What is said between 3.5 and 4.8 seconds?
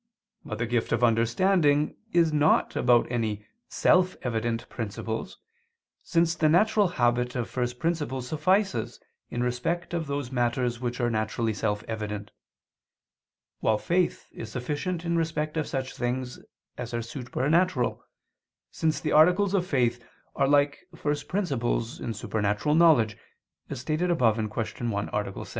self evident